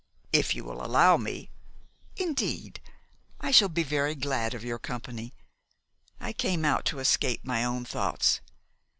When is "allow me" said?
0.83-1.51